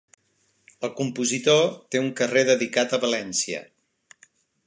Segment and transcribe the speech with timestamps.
[0.87, 1.61] El compositor
[1.95, 3.61] té un carrer dedicat a València.